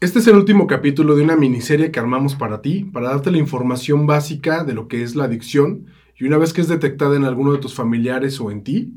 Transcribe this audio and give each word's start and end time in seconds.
Este 0.00 0.20
es 0.20 0.28
el 0.28 0.36
último 0.36 0.68
capítulo 0.68 1.16
de 1.16 1.24
una 1.24 1.34
miniserie 1.34 1.90
que 1.90 1.98
armamos 1.98 2.36
para 2.36 2.62
ti, 2.62 2.84
para 2.84 3.08
darte 3.08 3.32
la 3.32 3.38
información 3.38 4.06
básica 4.06 4.62
de 4.62 4.72
lo 4.72 4.86
que 4.86 5.02
es 5.02 5.16
la 5.16 5.24
adicción 5.24 5.86
y 6.16 6.24
una 6.24 6.38
vez 6.38 6.52
que 6.52 6.60
es 6.60 6.68
detectada 6.68 7.16
en 7.16 7.24
alguno 7.24 7.50
de 7.50 7.58
tus 7.58 7.74
familiares 7.74 8.40
o 8.40 8.52
en 8.52 8.62
ti, 8.62 8.94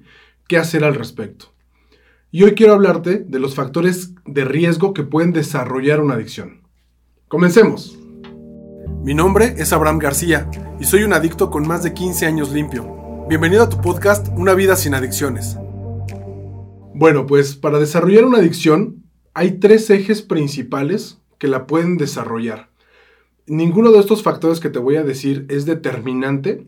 qué 0.48 0.58
hacer 0.58 0.84
al 0.84 0.94
respecto. 0.94 1.56
Y 2.30 2.44
hoy 2.44 2.52
quiero 2.52 2.74
hablarte 2.74 3.18
de 3.18 3.40
los 3.40 3.56
factores 3.56 4.14
de 4.28 4.46
riesgo 4.46 4.94
que 4.94 5.02
pueden 5.02 5.34
desarrollar 5.34 6.02
una 6.02 6.14
adicción. 6.14 6.62
Comencemos. 7.28 7.98
Mi 9.04 9.16
nombre 9.16 9.56
es 9.58 9.74
Abraham 9.74 9.98
García 9.98 10.52
y 10.80 10.84
soy 10.84 11.02
un 11.02 11.14
adicto 11.14 11.50
con 11.50 11.68
más 11.68 11.82
de 11.82 11.96
15 11.96 12.28
años 12.28 12.52
limpio. 12.52 13.26
Bienvenido 13.28 13.64
a 13.64 13.70
tu 13.70 13.82
podcast 13.82 14.28
Una 14.36 14.54
vida 14.54 14.76
sin 14.76 14.94
adicciones. 14.94 15.58
Bueno, 16.94 17.26
pues 17.26 17.56
para 17.56 17.80
desarrollar 17.80 18.24
una 18.24 18.38
adicción 18.38 19.01
hay 19.34 19.60
tres 19.60 19.90
ejes 19.90 20.22
principales 20.22 21.20
que 21.38 21.48
la 21.48 21.66
pueden 21.66 21.98
desarrollar. 21.98 22.70
Ninguno 23.48 23.92
de 23.92 24.00
estos 24.00 24.24
factores 24.24 24.60
que 24.60 24.70
te 24.70 24.80
voy 24.80 24.98
a 24.98 25.04
decir 25.04 25.46
es 25.50 25.66
determinante, 25.66 26.66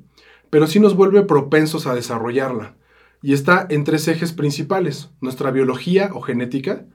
pero 0.49 0.67
sí 0.67 0.79
nos 0.79 0.95
vuelve 0.95 1.23
propensos 1.23 1.87
a 1.87 1.95
desarrollarla. 1.95 2.75
Y 3.21 3.33
está 3.33 3.65
en 3.69 3.83
tres 3.83 4.07
ejes 4.07 4.33
principales, 4.33 5.09
nuestra 5.21 5.51
biología 5.51 6.09
o 6.13 6.21
genética, 6.21 6.85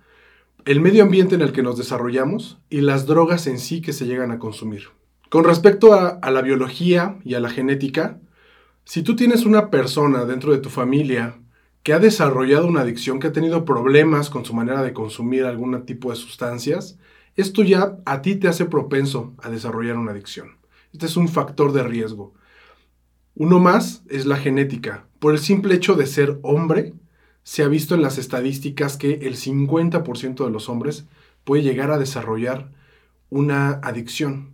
el 0.64 0.80
medio 0.80 1.02
ambiente 1.04 1.34
en 1.34 1.42
el 1.42 1.52
que 1.52 1.62
nos 1.62 1.78
desarrollamos 1.78 2.58
y 2.68 2.80
las 2.80 3.06
drogas 3.06 3.46
en 3.46 3.58
sí 3.58 3.80
que 3.80 3.92
se 3.92 4.06
llegan 4.06 4.30
a 4.30 4.38
consumir. 4.38 4.88
Con 5.30 5.44
respecto 5.44 5.94
a, 5.94 6.08
a 6.08 6.30
la 6.30 6.42
biología 6.42 7.18
y 7.24 7.34
a 7.34 7.40
la 7.40 7.48
genética, 7.50 8.18
si 8.84 9.02
tú 9.02 9.16
tienes 9.16 9.44
una 9.46 9.70
persona 9.70 10.24
dentro 10.24 10.52
de 10.52 10.58
tu 10.58 10.70
familia 10.70 11.38
que 11.88 11.94
ha 11.94 11.98
desarrollado 11.98 12.66
una 12.66 12.82
adicción, 12.82 13.18
que 13.18 13.28
ha 13.28 13.32
tenido 13.32 13.64
problemas 13.64 14.28
con 14.28 14.44
su 14.44 14.52
manera 14.52 14.82
de 14.82 14.92
consumir 14.92 15.46
algún 15.46 15.86
tipo 15.86 16.10
de 16.10 16.16
sustancias, 16.16 16.98
esto 17.34 17.62
ya 17.62 17.96
a 18.04 18.20
ti 18.20 18.36
te 18.36 18.46
hace 18.46 18.66
propenso 18.66 19.32
a 19.38 19.48
desarrollar 19.48 19.96
una 19.96 20.10
adicción. 20.10 20.58
Este 20.92 21.06
es 21.06 21.16
un 21.16 21.28
factor 21.28 21.72
de 21.72 21.82
riesgo. 21.84 22.34
Uno 23.34 23.58
más 23.58 24.02
es 24.10 24.26
la 24.26 24.36
genética. 24.36 25.06
Por 25.18 25.32
el 25.32 25.38
simple 25.38 25.74
hecho 25.76 25.94
de 25.94 26.06
ser 26.06 26.38
hombre, 26.42 26.92
se 27.42 27.62
ha 27.62 27.68
visto 27.68 27.94
en 27.94 28.02
las 28.02 28.18
estadísticas 28.18 28.98
que 28.98 29.20
el 29.22 29.36
50% 29.36 30.44
de 30.44 30.50
los 30.50 30.68
hombres 30.68 31.06
puede 31.44 31.62
llegar 31.62 31.90
a 31.90 31.96
desarrollar 31.96 32.70
una 33.30 33.80
adicción. 33.82 34.50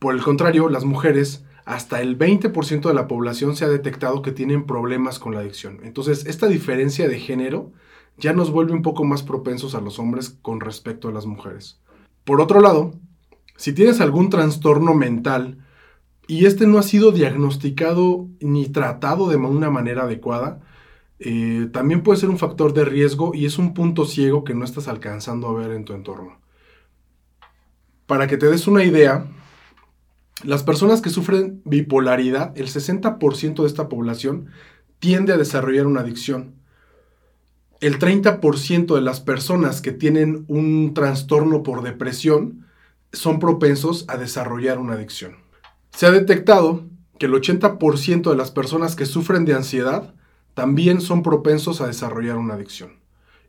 Por 0.00 0.12
el 0.12 0.22
contrario, 0.22 0.68
las 0.68 0.84
mujeres 0.84 1.44
hasta 1.64 2.00
el 2.00 2.18
20% 2.18 2.88
de 2.88 2.94
la 2.94 3.06
población 3.06 3.56
se 3.56 3.64
ha 3.64 3.68
detectado 3.68 4.22
que 4.22 4.32
tienen 4.32 4.66
problemas 4.66 5.18
con 5.18 5.34
la 5.34 5.40
adicción. 5.40 5.80
Entonces, 5.84 6.26
esta 6.26 6.48
diferencia 6.48 7.08
de 7.08 7.18
género 7.18 7.72
ya 8.18 8.32
nos 8.32 8.50
vuelve 8.50 8.72
un 8.72 8.82
poco 8.82 9.04
más 9.04 9.22
propensos 9.22 9.74
a 9.74 9.80
los 9.80 9.98
hombres 9.98 10.38
con 10.42 10.60
respecto 10.60 11.08
a 11.08 11.12
las 11.12 11.26
mujeres. 11.26 11.80
Por 12.24 12.40
otro 12.40 12.60
lado, 12.60 12.92
si 13.56 13.72
tienes 13.72 14.00
algún 14.00 14.30
trastorno 14.30 14.94
mental 14.94 15.58
y 16.26 16.46
este 16.46 16.66
no 16.66 16.78
ha 16.78 16.82
sido 16.82 17.12
diagnosticado 17.12 18.28
ni 18.40 18.68
tratado 18.68 19.28
de 19.28 19.36
una 19.36 19.70
manera 19.70 20.02
adecuada, 20.02 20.60
eh, 21.18 21.68
también 21.72 22.02
puede 22.02 22.18
ser 22.18 22.30
un 22.30 22.38
factor 22.38 22.74
de 22.74 22.84
riesgo 22.84 23.32
y 23.34 23.46
es 23.46 23.58
un 23.58 23.74
punto 23.74 24.04
ciego 24.04 24.42
que 24.42 24.54
no 24.54 24.64
estás 24.64 24.88
alcanzando 24.88 25.48
a 25.48 25.54
ver 25.54 25.70
en 25.70 25.84
tu 25.84 25.92
entorno. 25.92 26.40
Para 28.06 28.26
que 28.26 28.36
te 28.36 28.46
des 28.46 28.66
una 28.66 28.84
idea, 28.84 29.26
las 30.44 30.62
personas 30.62 31.00
que 31.00 31.10
sufren 31.10 31.62
bipolaridad, 31.64 32.52
el 32.56 32.66
60% 32.66 33.62
de 33.62 33.66
esta 33.66 33.88
población 33.88 34.46
tiende 34.98 35.32
a 35.32 35.36
desarrollar 35.36 35.86
una 35.86 36.00
adicción. 36.00 36.54
El 37.80 37.98
30% 37.98 38.94
de 38.94 39.00
las 39.00 39.20
personas 39.20 39.80
que 39.80 39.92
tienen 39.92 40.44
un 40.48 40.94
trastorno 40.94 41.62
por 41.62 41.82
depresión 41.82 42.66
son 43.12 43.38
propensos 43.38 44.04
a 44.08 44.16
desarrollar 44.16 44.78
una 44.78 44.94
adicción. 44.94 45.36
Se 45.92 46.06
ha 46.06 46.10
detectado 46.10 46.84
que 47.18 47.26
el 47.26 47.32
80% 47.32 48.30
de 48.30 48.36
las 48.36 48.50
personas 48.50 48.96
que 48.96 49.06
sufren 49.06 49.44
de 49.44 49.54
ansiedad 49.54 50.14
también 50.54 51.00
son 51.00 51.22
propensos 51.22 51.80
a 51.80 51.86
desarrollar 51.86 52.36
una 52.36 52.54
adicción. 52.54 53.00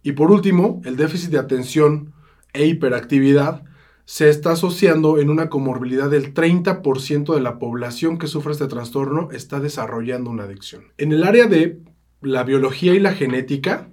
Y 0.04 0.14
por 0.14 0.32
último, 0.32 0.82
el 0.86 0.98
déficit 0.98 1.30
de 1.30 1.40
atención 1.40 2.14
e 2.54 2.66
hiperactividad 2.66 3.64
se 4.06 4.30
está 4.30 4.52
asociando 4.52 5.18
en 5.18 5.30
una 5.30 5.50
comorbilidad 5.50 6.10
del 6.10 6.34
30% 6.34 7.34
de 7.34 7.42
la 7.42 7.58
población 7.58 8.18
que 8.18 8.28
sufre 8.28 8.52
este 8.52 8.68
trastorno 8.68 9.30
está 9.32 9.60
desarrollando 9.60 10.30
una 10.30 10.44
adicción. 10.44 10.86
En 10.98 11.14
el 11.14 11.24
área 11.24 11.48
de 11.48 11.80
la 12.22 12.44
biología 12.44 12.94
y 12.94 13.00
la 13.00 13.14
genética, 13.14 13.90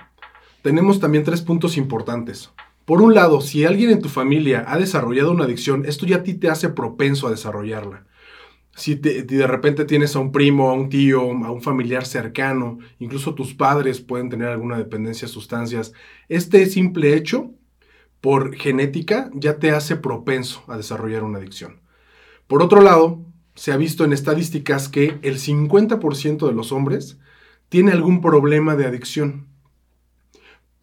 tenemos 0.62 1.00
también 1.00 1.24
tres 1.24 1.42
puntos 1.42 1.76
importantes. 1.76 2.50
Por 2.84 3.02
un 3.02 3.14
lado, 3.14 3.40
si 3.40 3.64
alguien 3.64 3.90
en 3.90 4.02
tu 4.02 4.08
familia 4.08 4.64
ha 4.66 4.78
desarrollado 4.78 5.30
una 5.30 5.44
adicción, 5.44 5.84
esto 5.86 6.06
ya 6.06 6.16
a 6.16 6.22
ti 6.22 6.34
te 6.34 6.48
hace 6.48 6.70
propenso 6.70 7.28
a 7.28 7.30
desarrollarla. 7.30 8.06
Si 8.74 8.94
de 8.94 9.46
repente 9.46 9.84
tienes 9.84 10.16
a 10.16 10.20
un 10.20 10.32
primo, 10.32 10.70
a 10.70 10.72
un 10.72 10.88
tío, 10.88 11.20
a 11.20 11.50
un 11.50 11.60
familiar 11.60 12.06
cercano, 12.06 12.78
incluso 12.98 13.34
tus 13.34 13.52
padres 13.54 14.00
pueden 14.00 14.28
tener 14.30 14.48
alguna 14.48 14.78
dependencia 14.78 15.28
de 15.28 15.34
sustancias, 15.34 15.92
este 16.28 16.66
simple 16.66 17.14
hecho 17.14 17.52
por 18.20 18.54
genética 18.54 19.30
ya 19.34 19.58
te 19.58 19.70
hace 19.70 19.96
propenso 19.96 20.62
a 20.68 20.76
desarrollar 20.76 21.24
una 21.24 21.38
adicción. 21.38 21.80
Por 22.46 22.62
otro 22.62 22.82
lado, 22.82 23.24
se 23.54 23.72
ha 23.72 23.76
visto 23.76 24.04
en 24.04 24.12
estadísticas 24.12 24.88
que 24.88 25.18
el 25.22 25.38
50% 25.38 26.46
de 26.46 26.52
los 26.52 26.72
hombres 26.72 27.18
tiene 27.68 27.92
algún 27.92 28.20
problema 28.20 28.76
de 28.76 28.86
adicción. 28.86 29.46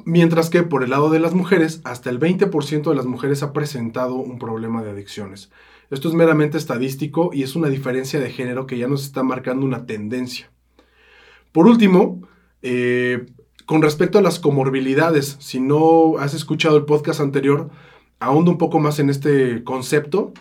Mientras 0.05 0.49
que 0.49 0.63
por 0.63 0.83
el 0.83 0.91
lado 0.91 1.09
de 1.09 1.19
las 1.19 1.33
mujeres, 1.33 1.81
hasta 1.83 2.09
el 2.09 2.19
20% 2.19 2.89
de 2.89 2.95
las 2.95 3.05
mujeres 3.05 3.43
ha 3.43 3.51
presentado 3.51 4.15
un 4.15 4.39
problema 4.39 4.81
de 4.83 4.91
adicciones. 4.91 5.51
Esto 5.89 6.07
es 6.07 6.13
meramente 6.13 6.57
estadístico 6.57 7.31
y 7.33 7.43
es 7.43 7.55
una 7.55 7.67
diferencia 7.67 8.19
de 8.19 8.29
género 8.29 8.67
que 8.67 8.77
ya 8.77 8.87
nos 8.87 9.03
está 9.03 9.23
marcando 9.23 9.65
una 9.65 9.85
tendencia. 9.85 10.49
Por 11.51 11.67
último, 11.67 12.21
eh, 12.61 13.25
con 13.67 13.81
respecto 13.81 14.17
a 14.17 14.21
las 14.21 14.39
comorbilidades, 14.39 15.35
si 15.41 15.59
no 15.59 16.17
has 16.19 16.33
escuchado 16.33 16.77
el 16.77 16.85
podcast 16.85 17.19
anterior, 17.19 17.69
ahondo 18.17 18.49
un 18.49 18.57
poco 18.57 18.79
más 18.79 18.97
en 18.97 19.09
este 19.09 19.65
concepto, 19.65 20.31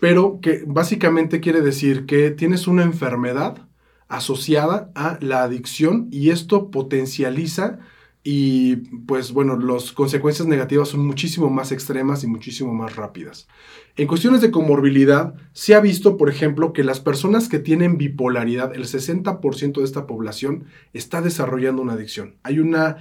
pero 0.00 0.40
que 0.40 0.64
básicamente 0.66 1.40
quiere 1.40 1.60
decir 1.60 2.06
que 2.06 2.30
tienes 2.30 2.66
una 2.66 2.82
enfermedad 2.82 3.68
asociada 4.08 4.90
a 4.94 5.18
la 5.20 5.42
adicción 5.42 6.08
y 6.10 6.30
esto 6.30 6.70
potencializa 6.70 7.80
y 8.22 8.76
pues 9.06 9.32
bueno, 9.32 9.56
las 9.56 9.92
consecuencias 9.92 10.46
negativas 10.46 10.88
son 10.88 11.06
muchísimo 11.06 11.48
más 11.48 11.72
extremas 11.72 12.22
y 12.22 12.26
muchísimo 12.26 12.74
más 12.74 12.96
rápidas. 12.96 13.48
En 13.96 14.06
cuestiones 14.06 14.42
de 14.42 14.50
comorbilidad, 14.50 15.34
se 15.52 15.74
ha 15.74 15.80
visto, 15.80 16.16
por 16.18 16.28
ejemplo, 16.28 16.72
que 16.72 16.84
las 16.84 17.00
personas 17.00 17.48
que 17.48 17.58
tienen 17.58 17.96
bipolaridad, 17.96 18.74
el 18.74 18.84
60% 18.84 19.78
de 19.78 19.84
esta 19.84 20.06
población 20.06 20.66
está 20.92 21.22
desarrollando 21.22 21.80
una 21.80 21.94
adicción. 21.94 22.36
Hay 22.42 22.58
una 22.58 22.98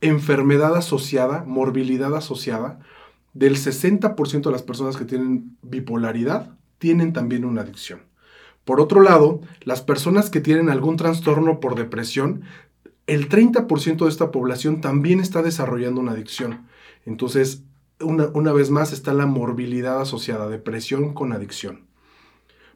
enfermedad 0.00 0.76
asociada, 0.76 1.44
morbilidad 1.44 2.14
asociada, 2.14 2.78
del 3.32 3.56
60% 3.56 4.42
de 4.42 4.50
las 4.52 4.62
personas 4.62 4.96
que 4.96 5.04
tienen 5.04 5.56
bipolaridad 5.62 6.56
tienen 6.78 7.12
también 7.12 7.44
una 7.44 7.62
adicción. 7.62 8.02
Por 8.64 8.80
otro 8.80 9.02
lado, 9.02 9.40
las 9.62 9.82
personas 9.82 10.30
que 10.30 10.40
tienen 10.40 10.68
algún 10.68 10.96
trastorno 10.96 11.60
por 11.60 11.74
depresión 11.74 12.42
el 13.10 13.28
30% 13.28 14.04
de 14.04 14.08
esta 14.08 14.30
población 14.30 14.80
también 14.80 15.18
está 15.18 15.42
desarrollando 15.42 16.00
una 16.00 16.12
adicción. 16.12 16.68
Entonces, 17.04 17.64
una, 18.00 18.52
vez 18.52 18.70
más 18.70 18.92
está 18.92 19.12
la 19.12 19.26
morbilidad 19.26 20.00
asociada, 20.00 20.48
depresión 20.48 21.12
con 21.12 21.32
adicción. 21.32 21.86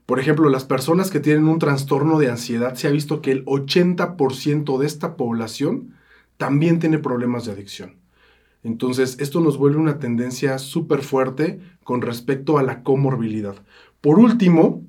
Por 0.07 0.19
ejemplo, 0.19 0.49
las 0.51 0.65
personas 0.65 1.13
que 1.13 1.21
tienen 1.21 1.47
un 1.47 1.61
trastorno 1.61 2.19
de 2.19 2.31
ansiedad, 2.31 2.75
se 2.75 2.89
ha 2.89 2.91
visto 2.91 3.23
que 3.23 3.31
el 3.31 3.45
80% 3.45 4.77
de 4.77 4.87
esta 4.87 5.17
población 5.17 5.95
también 6.37 6.81
tiene 6.81 6.99
problemas 6.99 7.45
de 7.45 7.53
adicción. 7.53 7.95
Entonces, 8.65 9.17
esto 9.21 9.39
nos 9.41 9.57
vuelve 9.57 9.79
una 9.79 10.01
tendencia 10.01 10.59
súper 10.59 11.03
fuerte 11.03 11.61
con 11.85 12.03
respecto 12.03 12.59
a 12.59 12.65
la 12.65 12.83
comorbilidad. 12.83 13.55
Por 14.01 14.19
último, 14.19 14.84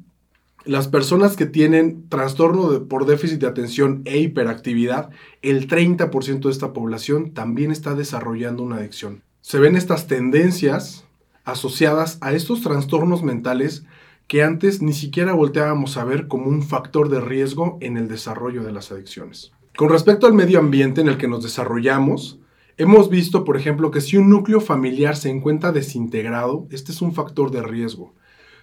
las 0.66 0.88
personas 0.88 1.36
que 1.36 1.46
tienen 1.46 2.10
trastorno 2.10 2.88
por 2.88 3.06
déficit 3.06 3.40
de 3.40 3.48
atención 3.48 4.02
e 4.06 4.18
hiperactividad, 4.18 5.12
el 5.42 5.68
30% 5.68 6.42
de 6.42 6.52
esta 6.52 6.74
población 6.74 7.32
también 7.32 7.72
está 7.72 7.94
desarrollando 7.94 8.64
una 8.64 8.78
adicción. 8.78 9.24
Se 9.42 9.60
ven 9.60 9.76
estas 9.76 10.08
tendencias 10.08 11.06
asociadas 11.44 12.18
a 12.22 12.34
estos 12.34 12.62
trastornos 12.62 13.22
mentales 13.22 13.86
que 14.28 14.44
antes 14.44 14.82
ni 14.82 14.94
siquiera 14.94 15.34
volteábamos 15.34 15.98
a 15.98 16.04
ver 16.04 16.28
como 16.28 16.48
un 16.48 16.64
factor 16.64 17.10
de 17.10 17.22
riesgo 17.22 17.78
en 17.80 17.98
el 17.98 18.08
desarrollo 18.08 18.64
de 18.64 18.72
las 18.72 18.92
adicciones. 18.92 19.52
Con 19.78 19.90
respecto 19.90 20.26
al 20.26 20.34
medio 20.34 20.58
ambiente 20.58 21.02
en 21.02 21.10
el 21.10 21.18
que 21.18 21.28
nos 21.28 21.44
desarrollamos, 21.44 22.40
hemos 22.78 23.10
visto, 23.10 23.44
por 23.44 23.56
ejemplo, 23.56 23.92
que 23.92 24.02
si 24.02 24.18
un 24.18 24.30
núcleo 24.30 24.62
familiar 24.62 25.16
se 25.16 25.30
encuentra 25.30 25.72
desintegrado, 25.72 26.68
este 26.72 26.92
es 26.92 27.02
un 27.04 27.14
factor 27.14 27.52
de 27.52 27.62
riesgo. 27.62 28.16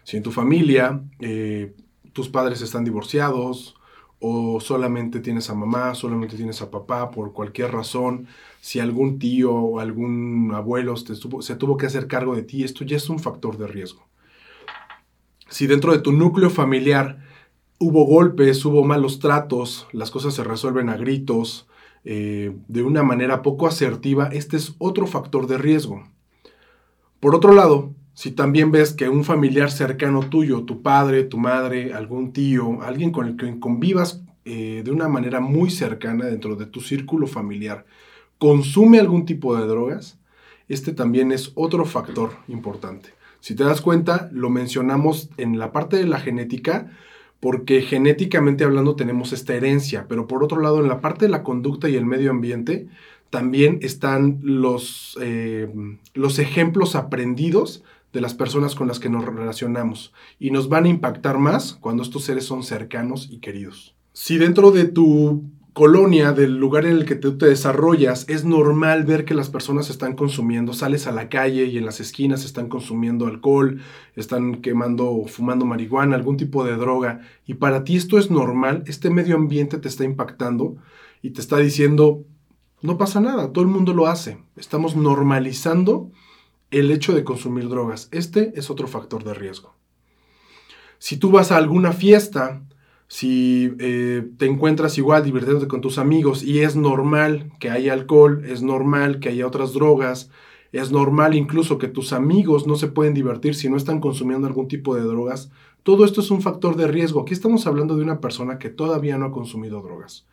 Si 0.02 0.16
en 0.16 0.24
tu 0.24 0.32
familia 0.32 1.00
eh, 1.20 1.74
tus 2.12 2.28
padres 2.28 2.60
están 2.62 2.84
divorciados 2.84 3.76
o 4.24 4.60
solamente 4.60 5.18
tienes 5.18 5.50
a 5.50 5.54
mamá, 5.54 5.94
solamente 5.96 6.36
tienes 6.36 6.62
a 6.62 6.70
papá 6.70 7.10
por 7.10 7.32
cualquier 7.32 7.72
razón, 7.72 8.28
si 8.60 8.78
algún 8.78 9.18
tío 9.18 9.52
o 9.52 9.80
algún 9.80 10.52
abuelo 10.54 10.96
se 10.96 11.56
tuvo 11.56 11.76
que 11.76 11.86
hacer 11.86 12.06
cargo 12.06 12.36
de 12.36 12.44
ti, 12.44 12.62
esto 12.62 12.84
ya 12.84 12.96
es 12.96 13.10
un 13.10 13.18
factor 13.18 13.58
de 13.58 13.66
riesgo. 13.66 14.06
Si 15.48 15.66
dentro 15.66 15.92
de 15.92 15.98
tu 15.98 16.12
núcleo 16.12 16.50
familiar 16.50 17.18
hubo 17.80 18.04
golpes, 18.04 18.64
hubo 18.64 18.84
malos 18.84 19.18
tratos, 19.18 19.88
las 19.90 20.12
cosas 20.12 20.34
se 20.34 20.44
resuelven 20.44 20.88
a 20.88 20.96
gritos, 20.96 21.66
eh, 22.04 22.56
de 22.68 22.82
una 22.82 23.02
manera 23.02 23.42
poco 23.42 23.66
asertiva, 23.66 24.28
este 24.28 24.56
es 24.56 24.74
otro 24.78 25.08
factor 25.08 25.48
de 25.48 25.58
riesgo. 25.58 26.04
Por 27.18 27.34
otro 27.34 27.52
lado, 27.52 27.92
si 28.14 28.30
también 28.32 28.70
ves 28.70 28.92
que 28.92 29.08
un 29.08 29.24
familiar 29.24 29.70
cercano 29.70 30.28
tuyo, 30.28 30.64
tu 30.64 30.82
padre, 30.82 31.24
tu 31.24 31.38
madre, 31.38 31.94
algún 31.94 32.32
tío, 32.32 32.82
alguien 32.82 33.10
con 33.10 33.26
el 33.26 33.36
que 33.36 33.58
convivas 33.58 34.22
eh, 34.44 34.82
de 34.84 34.90
una 34.90 35.08
manera 35.08 35.40
muy 35.40 35.70
cercana 35.70 36.26
dentro 36.26 36.56
de 36.56 36.66
tu 36.66 36.80
círculo 36.80 37.26
familiar, 37.26 37.86
consume 38.38 38.98
algún 38.98 39.24
tipo 39.24 39.56
de 39.56 39.66
drogas, 39.66 40.18
este 40.68 40.92
también 40.92 41.32
es 41.32 41.52
otro 41.54 41.84
factor 41.84 42.32
importante. 42.48 43.10
Si 43.40 43.54
te 43.54 43.64
das 43.64 43.80
cuenta, 43.80 44.28
lo 44.32 44.50
mencionamos 44.50 45.30
en 45.36 45.58
la 45.58 45.72
parte 45.72 45.96
de 45.96 46.06
la 46.06 46.20
genética, 46.20 46.90
porque 47.40 47.82
genéticamente 47.82 48.62
hablando 48.62 48.94
tenemos 48.94 49.32
esta 49.32 49.54
herencia, 49.54 50.06
pero 50.08 50.28
por 50.28 50.44
otro 50.44 50.60
lado, 50.60 50.80
en 50.80 50.88
la 50.88 51.00
parte 51.00 51.24
de 51.24 51.30
la 51.30 51.42
conducta 51.42 51.88
y 51.88 51.96
el 51.96 52.06
medio 52.06 52.30
ambiente, 52.30 52.86
también 53.30 53.78
están 53.82 54.38
los, 54.42 55.18
eh, 55.20 55.68
los 56.14 56.38
ejemplos 56.38 56.94
aprendidos 56.94 57.82
de 58.12 58.20
las 58.20 58.34
personas 58.34 58.74
con 58.74 58.88
las 58.88 58.98
que 59.00 59.08
nos 59.08 59.24
relacionamos 59.24 60.12
y 60.38 60.50
nos 60.50 60.68
van 60.68 60.84
a 60.84 60.88
impactar 60.88 61.38
más 61.38 61.74
cuando 61.74 62.02
estos 62.02 62.24
seres 62.24 62.44
son 62.44 62.62
cercanos 62.62 63.28
y 63.30 63.38
queridos. 63.38 63.96
Si 64.12 64.36
dentro 64.36 64.70
de 64.70 64.84
tu 64.84 65.44
colonia, 65.72 66.32
del 66.32 66.58
lugar 66.58 66.84
en 66.84 66.92
el 66.92 67.06
que 67.06 67.14
tú 67.14 67.38
te 67.38 67.46
desarrollas, 67.46 68.28
es 68.28 68.44
normal 68.44 69.04
ver 69.04 69.24
que 69.24 69.32
las 69.32 69.48
personas 69.48 69.88
están 69.88 70.14
consumiendo, 70.14 70.74
sales 70.74 71.06
a 71.06 71.12
la 71.12 71.30
calle 71.30 71.64
y 71.64 71.78
en 71.78 71.86
las 71.86 71.98
esquinas 71.98 72.44
están 72.44 72.68
consumiendo 72.68 73.26
alcohol, 73.26 73.80
están 74.14 74.60
quemando, 74.60 75.24
fumando 75.26 75.64
marihuana, 75.64 76.14
algún 76.14 76.36
tipo 76.36 76.64
de 76.64 76.76
droga, 76.76 77.20
y 77.46 77.54
para 77.54 77.84
ti 77.84 77.96
esto 77.96 78.18
es 78.18 78.30
normal, 78.30 78.84
este 78.86 79.08
medio 79.08 79.34
ambiente 79.36 79.78
te 79.78 79.88
está 79.88 80.04
impactando 80.04 80.76
y 81.22 81.30
te 81.30 81.40
está 81.40 81.56
diciendo, 81.56 82.24
no 82.82 82.98
pasa 82.98 83.20
nada, 83.20 83.50
todo 83.52 83.64
el 83.64 83.70
mundo 83.70 83.94
lo 83.94 84.08
hace, 84.08 84.38
estamos 84.56 84.94
normalizando 84.94 86.10
el 86.72 86.90
hecho 86.90 87.14
de 87.14 87.22
consumir 87.22 87.68
drogas. 87.68 88.08
Este 88.10 88.52
es 88.56 88.70
otro 88.70 88.88
factor 88.88 89.22
de 89.22 89.34
riesgo. 89.34 89.76
Si 90.98 91.16
tú 91.16 91.30
vas 91.30 91.52
a 91.52 91.58
alguna 91.58 91.92
fiesta, 91.92 92.62
si 93.08 93.74
eh, 93.78 94.26
te 94.38 94.46
encuentras 94.46 94.96
igual 94.98 95.22
divirtiéndote 95.22 95.68
con 95.68 95.82
tus 95.82 95.98
amigos 95.98 96.42
y 96.42 96.60
es 96.60 96.74
normal 96.74 97.52
que 97.60 97.70
haya 97.70 97.92
alcohol, 97.92 98.44
es 98.46 98.62
normal 98.62 99.20
que 99.20 99.28
haya 99.28 99.46
otras 99.46 99.74
drogas, 99.74 100.30
es 100.72 100.90
normal 100.90 101.34
incluso 101.34 101.76
que 101.76 101.88
tus 101.88 102.14
amigos 102.14 102.66
no 102.66 102.76
se 102.76 102.88
pueden 102.88 103.12
divertir 103.12 103.54
si 103.54 103.68
no 103.68 103.76
están 103.76 104.00
consumiendo 104.00 104.46
algún 104.46 104.66
tipo 104.66 104.94
de 104.94 105.02
drogas, 105.02 105.50
todo 105.82 106.04
esto 106.06 106.20
es 106.20 106.30
un 106.30 106.40
factor 106.40 106.76
de 106.76 106.86
riesgo. 106.86 107.20
Aquí 107.20 107.34
estamos 107.34 107.66
hablando 107.66 107.96
de 107.96 108.02
una 108.02 108.20
persona 108.20 108.58
que 108.58 108.70
todavía 108.70 109.18
no 109.18 109.26
ha 109.26 109.32
consumido 109.32 109.82
drogas, 109.82 110.26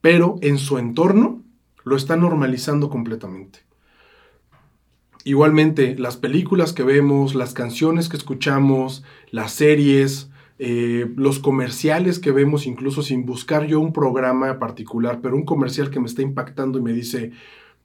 pero 0.00 0.36
en 0.40 0.58
su 0.58 0.78
entorno 0.78 1.42
lo 1.82 1.96
está 1.96 2.16
normalizando 2.16 2.90
completamente. 2.90 3.69
Igualmente, 5.24 5.96
las 5.98 6.16
películas 6.16 6.72
que 6.72 6.82
vemos, 6.82 7.34
las 7.34 7.52
canciones 7.52 8.08
que 8.08 8.16
escuchamos, 8.16 9.04
las 9.30 9.52
series, 9.52 10.30
eh, 10.58 11.10
los 11.16 11.38
comerciales 11.38 12.18
que 12.18 12.32
vemos, 12.32 12.66
incluso 12.66 13.02
sin 13.02 13.26
buscar 13.26 13.66
yo 13.66 13.80
un 13.80 13.92
programa 13.92 14.58
particular, 14.58 15.20
pero 15.22 15.36
un 15.36 15.44
comercial 15.44 15.90
que 15.90 16.00
me 16.00 16.06
está 16.06 16.22
impactando 16.22 16.78
y 16.78 16.82
me 16.82 16.92
dice, 16.92 17.32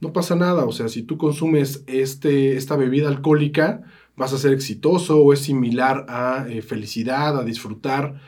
no 0.00 0.12
pasa 0.12 0.36
nada, 0.36 0.64
o 0.64 0.72
sea, 0.72 0.88
si 0.88 1.02
tú 1.02 1.18
consumes 1.18 1.84
este, 1.86 2.56
esta 2.56 2.76
bebida 2.76 3.08
alcohólica, 3.08 3.82
vas 4.16 4.32
a 4.32 4.38
ser 4.38 4.52
exitoso 4.52 5.18
o 5.18 5.32
es 5.32 5.40
similar 5.40 6.06
a 6.08 6.46
eh, 6.48 6.62
felicidad, 6.62 7.38
a 7.38 7.44
disfrutar. 7.44 8.20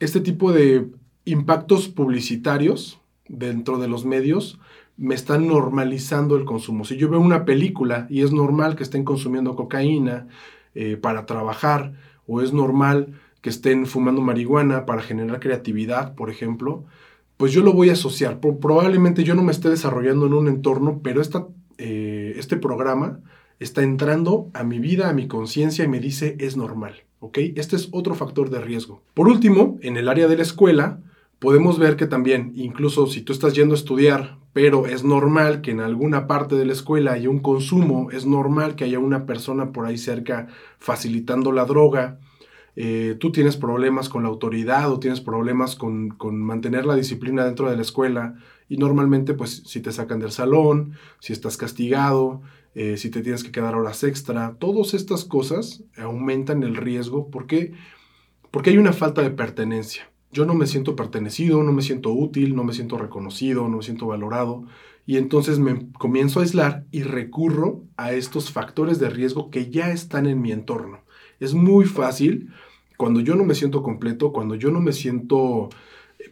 Este 0.00 0.20
tipo 0.20 0.52
de 0.52 0.88
impactos 1.24 1.88
publicitarios 1.88 2.98
dentro 3.28 3.78
de 3.78 3.88
los 3.88 4.04
medios 4.04 4.58
me 4.98 5.14
están 5.14 5.46
normalizando 5.46 6.36
el 6.36 6.44
consumo. 6.44 6.84
Si 6.84 6.96
yo 6.96 7.08
veo 7.08 7.20
una 7.20 7.44
película 7.44 8.06
y 8.10 8.22
es 8.22 8.32
normal 8.32 8.74
que 8.74 8.82
estén 8.82 9.04
consumiendo 9.04 9.54
cocaína 9.54 10.26
eh, 10.74 10.96
para 10.96 11.24
trabajar, 11.24 11.94
o 12.26 12.42
es 12.42 12.52
normal 12.52 13.14
que 13.40 13.48
estén 13.48 13.86
fumando 13.86 14.20
marihuana 14.20 14.84
para 14.84 15.00
generar 15.00 15.38
creatividad, 15.40 16.14
por 16.14 16.30
ejemplo, 16.30 16.84
pues 17.36 17.52
yo 17.52 17.62
lo 17.62 17.72
voy 17.72 17.90
a 17.90 17.92
asociar. 17.92 18.40
Probablemente 18.40 19.22
yo 19.22 19.36
no 19.36 19.44
me 19.44 19.52
esté 19.52 19.70
desarrollando 19.70 20.26
en 20.26 20.34
un 20.34 20.48
entorno, 20.48 21.00
pero 21.02 21.22
esta, 21.22 21.46
eh, 21.78 22.34
este 22.36 22.56
programa 22.56 23.20
está 23.60 23.82
entrando 23.82 24.50
a 24.52 24.64
mi 24.64 24.80
vida, 24.80 25.08
a 25.08 25.12
mi 25.12 25.28
conciencia 25.28 25.84
y 25.84 25.88
me 25.88 26.00
dice 26.00 26.36
es 26.40 26.56
normal. 26.56 27.04
¿ok? 27.20 27.38
Este 27.54 27.76
es 27.76 27.88
otro 27.92 28.16
factor 28.16 28.50
de 28.50 28.60
riesgo. 28.60 29.02
Por 29.14 29.28
último, 29.28 29.78
en 29.80 29.96
el 29.96 30.08
área 30.08 30.26
de 30.26 30.36
la 30.36 30.42
escuela, 30.42 31.00
podemos 31.38 31.78
ver 31.78 31.96
que 31.96 32.06
también, 32.06 32.52
incluso 32.54 33.06
si 33.06 33.22
tú 33.22 33.32
estás 33.32 33.54
yendo 33.54 33.74
a 33.74 33.78
estudiar, 33.78 34.38
pero 34.52 34.86
es 34.86 35.04
normal 35.04 35.60
que 35.60 35.70
en 35.70 35.80
alguna 35.80 36.26
parte 36.26 36.56
de 36.56 36.64
la 36.64 36.72
escuela 36.72 37.12
haya 37.12 37.30
un 37.30 37.40
consumo, 37.40 38.10
es 38.10 38.26
normal 38.26 38.74
que 38.74 38.84
haya 38.84 38.98
una 38.98 39.26
persona 39.26 39.72
por 39.72 39.86
ahí 39.86 39.98
cerca 39.98 40.48
facilitando 40.78 41.52
la 41.52 41.64
droga, 41.64 42.18
eh, 42.74 43.16
tú 43.18 43.32
tienes 43.32 43.56
problemas 43.56 44.08
con 44.08 44.22
la 44.22 44.28
autoridad 44.28 44.92
o 44.92 45.00
tienes 45.00 45.20
problemas 45.20 45.74
con, 45.74 46.16
mantener 46.32 46.86
la 46.86 46.94
disciplina 46.94 47.44
dentro 47.44 47.68
de 47.68 47.76
la 47.76 47.82
escuela 47.82 48.36
y 48.68 48.76
normalmente 48.76 49.34
pues 49.34 49.62
si 49.66 49.80
te 49.80 49.90
sacan 49.90 50.20
del 50.20 50.30
salón, 50.30 50.92
si 51.18 51.32
estás 51.32 51.56
castigado, 51.56 52.42
eh, 52.74 52.96
si 52.96 53.10
te 53.10 53.22
tienes 53.22 53.42
que 53.42 53.50
quedar 53.50 53.74
horas 53.74 54.04
extra, 54.04 54.54
todas 54.60 54.94
estas 54.94 55.24
cosas 55.24 55.82
aumentan 55.96 56.62
el 56.62 56.76
riesgo. 56.76 57.30
Porque, 57.30 57.72
porque 58.52 58.70
hay 58.70 58.78
una 58.78 58.92
falta 58.92 59.22
de 59.22 59.30
pertenencia 59.30 60.08
yo 60.32 60.44
no 60.44 60.54
me 60.54 60.66
siento 60.66 60.94
pertenecido, 60.96 61.62
no 61.62 61.72
me 61.72 61.82
siento 61.82 62.12
útil, 62.12 62.54
no 62.54 62.64
me 62.64 62.72
siento 62.72 62.98
reconocido, 62.98 63.68
no 63.68 63.78
me 63.78 63.82
siento 63.82 64.06
valorado. 64.06 64.64
Y 65.06 65.16
entonces 65.16 65.58
me 65.58 65.90
comienzo 65.92 66.40
a 66.40 66.42
aislar 66.42 66.84
y 66.90 67.02
recurro 67.02 67.82
a 67.96 68.12
estos 68.12 68.52
factores 68.52 68.98
de 68.98 69.08
riesgo 69.08 69.50
que 69.50 69.70
ya 69.70 69.90
están 69.90 70.26
en 70.26 70.42
mi 70.42 70.52
entorno. 70.52 71.00
Es 71.40 71.54
muy 71.54 71.86
fácil 71.86 72.50
cuando 72.98 73.20
yo 73.20 73.34
no 73.34 73.44
me 73.44 73.54
siento 73.54 73.82
completo, 73.82 74.32
cuando 74.32 74.54
yo 74.54 74.70
no 74.70 74.80
me 74.80 74.92
siento 74.92 75.70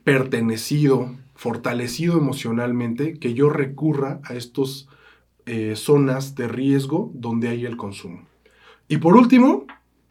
pertenecido, 0.05 1.15
fortalecido 1.35 2.19
emocionalmente, 2.19 3.19
que 3.19 3.35
yo 3.35 3.49
recurra 3.49 4.21
a 4.25 4.35
estas 4.35 4.89
eh, 5.47 5.75
zonas 5.77 6.35
de 6.35 6.49
riesgo 6.49 7.11
donde 7.15 7.49
hay 7.49 7.65
el 7.65 7.77
consumo. 7.77 8.27
Y 8.89 8.99
por 8.99 9.17
último, 9.17 9.65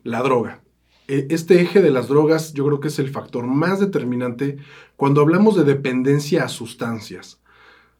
la 0.03 0.23
droga. 0.23 0.64
E, 1.07 1.27
este 1.29 1.61
eje 1.61 1.81
de 1.81 1.91
las 1.91 2.07
drogas 2.07 2.53
yo 2.53 2.65
creo 2.65 2.79
que 2.79 2.87
es 2.87 2.99
el 2.99 3.09
factor 3.09 3.45
más 3.47 3.79
determinante 3.79 4.57
cuando 4.95 5.21
hablamos 5.21 5.55
de 5.55 5.63
dependencia 5.63 6.43
a 6.43 6.49
sustancias. 6.49 7.41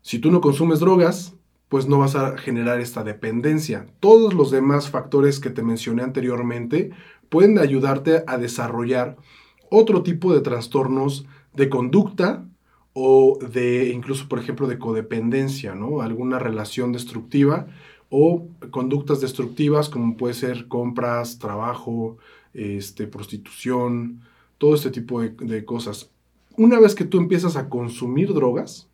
Si 0.01 0.19
tú 0.19 0.31
no 0.31 0.41
consumes 0.41 0.79
drogas, 0.79 1.35
pues 1.69 1.87
no 1.87 1.99
vas 1.99 2.15
a 2.15 2.37
generar 2.37 2.79
esta 2.79 3.03
dependencia. 3.03 3.87
Todos 3.99 4.33
los 4.33 4.51
demás 4.51 4.89
factores 4.89 5.39
que 5.39 5.49
te 5.49 5.63
mencioné 5.63 6.03
anteriormente 6.03 6.91
pueden 7.29 7.57
ayudarte 7.59 8.23
a 8.27 8.37
desarrollar 8.37 9.17
otro 9.69 10.03
tipo 10.03 10.33
de 10.33 10.41
trastornos 10.41 11.25
de 11.53 11.69
conducta 11.69 12.45
o 12.93 13.37
de 13.41 13.89
incluso, 13.89 14.29
por 14.29 14.39
ejemplo, 14.39 14.67
de 14.67 14.77
codependencia, 14.77 15.75
¿no? 15.75 16.01
Alguna 16.01 16.39
relación 16.39 16.91
destructiva 16.93 17.67
o 18.09 18.47
conductas 18.71 19.19
destructivas 19.19 19.89
como 19.89 20.15
puede 20.15 20.33
ser 20.33 20.67
compras, 20.67 21.39
trabajo, 21.39 22.17
este, 22.55 23.07
prostitución, 23.07 24.21
todo 24.57 24.75
este 24.75 24.91
tipo 24.91 25.21
de, 25.21 25.65
cosas. 25.65 26.11
Una 26.57 26.79
vez 26.79 26.95
que 26.95 27.05
tú 27.05 27.17
empiezas 27.17 27.55
a 27.55 27.69
consumir 27.69 28.33
drogas, 28.33 28.87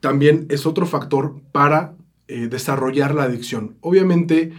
también 0.00 0.46
es 0.50 0.66
otro 0.66 0.86
factor 0.86 1.40
para 1.52 1.94
eh, 2.28 2.48
desarrollar 2.48 3.14
la 3.14 3.24
adicción. 3.24 3.76
Obviamente, 3.80 4.52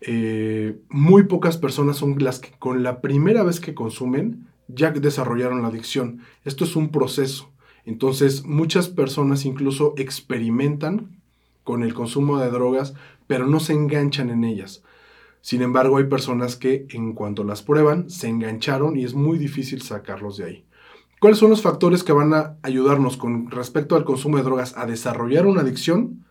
eh, 0.00 0.78
muy 0.88 1.24
pocas 1.24 1.58
personas 1.58 1.98
son 1.98 2.16
las 2.18 2.40
que 2.40 2.50
con 2.58 2.82
la 2.82 3.00
primera 3.00 3.42
vez 3.42 3.60
que 3.60 3.74
consumen 3.74 4.48
ya 4.68 4.90
desarrollaron 4.90 5.62
la 5.62 5.68
adicción. 5.68 6.20
Esto 6.44 6.64
es 6.64 6.76
un 6.76 6.90
proceso. 6.90 7.50
Entonces, 7.84 8.44
muchas 8.44 8.88
personas 8.88 9.44
incluso 9.44 9.94
experimentan 9.96 11.20
con 11.64 11.82
el 11.82 11.94
consumo 11.94 12.38
de 12.38 12.50
drogas, 12.50 12.94
pero 13.26 13.46
no 13.46 13.60
se 13.60 13.72
enganchan 13.72 14.30
en 14.30 14.44
ellas. 14.44 14.82
Sin 15.42 15.60
embargo, 15.60 15.98
hay 15.98 16.04
personas 16.04 16.56
que 16.56 16.86
en 16.90 17.12
cuanto 17.12 17.44
las 17.44 17.62
prueban, 17.62 18.08
se 18.08 18.28
engancharon 18.28 18.96
y 18.96 19.04
es 19.04 19.14
muy 19.14 19.38
difícil 19.38 19.82
sacarlos 19.82 20.38
de 20.38 20.44
ahí. 20.44 20.66
¿Cuáles 21.20 21.38
son 21.38 21.50
los 21.50 21.62
factores 21.62 22.02
que 22.04 22.12
van 22.12 22.32
a 22.34 22.56
ayudarnos 22.62 23.16
con 23.18 23.50
respecto 23.50 23.96
al 23.96 24.04
consumo 24.04 24.38
de 24.38 24.44
drogas 24.44 24.76
a 24.78 24.86
desarrollar 24.86 25.46
una 25.46 25.60
adicción? 25.62 26.24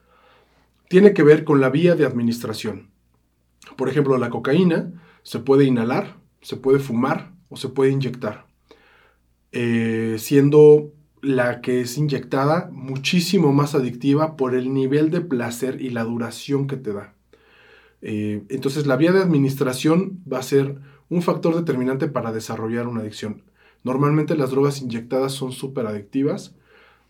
Tiene 0.89 1.13
que 1.13 1.24
ver 1.24 1.44
con 1.44 1.62
la 1.62 1.70
vía 1.70 1.96
de 1.96 2.06
administración. 2.06 2.89
Por 3.77 3.89
ejemplo, 3.89 4.18
la 4.18 4.30
cocaína 4.30 4.91
se 5.24 5.39
puede 5.39 5.65
inhalar, 5.65 6.18
se 6.41 6.58
puede 6.58 6.80
fumar 6.80 7.34
o 7.50 7.58
se 7.58 7.70
puede 7.70 7.91
inyectar. 7.91 8.48
eh, 9.51 10.15
siendo 10.20 10.94
la 11.22 11.62
que 11.62 11.82
es 11.82 11.98
inyectada 11.98 12.70
muchísimo 12.72 13.53
más 13.53 13.75
adictiva 13.75 14.36
por 14.38 14.56
el 14.56 14.74
nivel 14.74 15.12
de 15.12 15.22
placer 15.22 15.82
y 15.82 15.89
la 15.89 16.03
duración 16.03 16.68
que 16.68 16.77
te 16.77 16.94
da. 16.94 17.15
Eh, 18.01 18.43
entonces 18.50 18.88
la 18.88 18.98
vía 18.98 19.12
de 19.12 19.22
administración 19.22 20.20
va 20.31 20.39
a 20.39 20.43
ser 20.43 20.77
un 21.10 21.22
factor 21.22 21.55
determinante 21.55 22.08
para 22.08 22.31
desarrollar 22.31 22.88
una 22.88 23.01
adicción. 23.01 23.43
Normalmente 23.84 24.36
las 24.36 24.51
drogas 24.51 24.81
inyectadas 24.81 25.31
son 25.31 25.51
súper 25.51 25.88
adictivas 25.88 26.55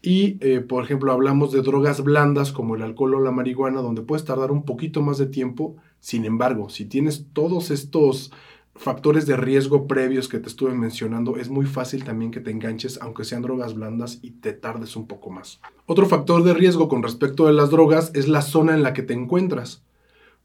y, 0.01 0.37
eh, 0.41 0.61
por 0.61 0.83
ejemplo, 0.83 1.11
hablamos 1.11 1.51
de 1.51 1.61
drogas 1.61 2.03
blandas 2.03 2.51
como 2.51 2.75
el 2.75 2.81
alcohol 2.81 3.15
o 3.15 3.19
la 3.19 3.31
marihuana, 3.31 3.81
donde 3.81 4.01
puedes 4.01 4.25
tardar 4.25 4.51
un 4.51 4.63
poquito 4.63 5.01
más 5.01 5.17
de 5.17 5.27
tiempo. 5.27 5.75
Sin 5.99 6.25
embargo, 6.25 6.69
si 6.69 6.85
tienes 6.85 7.27
todos 7.33 7.69
estos 7.69 8.31
factores 8.73 9.27
de 9.27 9.37
riesgo 9.37 9.85
previos 9.85 10.27
que 10.27 10.39
te 10.39 10.47
estuve 10.47 10.73
mencionando, 10.73 11.37
es 11.37 11.49
muy 11.49 11.67
fácil 11.67 12.03
también 12.03 12.31
que 12.31 12.39
te 12.39 12.49
enganches, 12.49 12.99
aunque 13.01 13.25
sean 13.25 13.43
drogas 13.43 13.75
blandas, 13.75 14.17
y 14.23 14.31
te 14.31 14.53
tardes 14.53 14.95
un 14.95 15.05
poco 15.05 15.29
más. 15.29 15.59
Otro 15.85 16.07
factor 16.07 16.43
de 16.43 16.55
riesgo 16.55 16.87
con 16.89 17.03
respecto 17.03 17.47
a 17.47 17.51
las 17.51 17.69
drogas 17.69 18.11
es 18.15 18.27
la 18.27 18.41
zona 18.41 18.73
en 18.73 18.81
la 18.81 18.93
que 18.93 19.03
te 19.03 19.13
encuentras. 19.13 19.83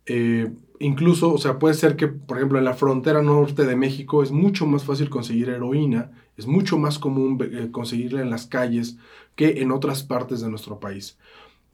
Eh, 0.06 0.52
incluso, 0.78 1.32
o 1.32 1.38
sea, 1.38 1.58
puede 1.58 1.74
ser 1.74 1.96
que, 1.96 2.08
por 2.08 2.36
ejemplo, 2.36 2.58
en 2.58 2.64
la 2.64 2.74
frontera 2.74 3.22
norte 3.22 3.64
de 3.64 3.76
México 3.76 4.22
es 4.22 4.30
mucho 4.30 4.66
más 4.66 4.84
fácil 4.84 5.10
conseguir 5.10 5.48
heroína, 5.48 6.12
es 6.36 6.46
mucho 6.46 6.78
más 6.78 6.98
común 6.98 7.38
eh, 7.42 7.68
conseguirla 7.70 8.22
en 8.22 8.30
las 8.30 8.46
calles 8.46 8.98
que 9.34 9.60
en 9.62 9.72
otras 9.72 10.02
partes 10.02 10.40
de 10.40 10.50
nuestro 10.50 10.78
país. 10.78 11.18